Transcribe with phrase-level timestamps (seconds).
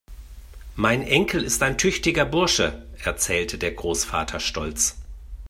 [0.75, 4.95] "Mein Enkel ist ein tüchtiger Bursche", erzählte der Großvater stolz.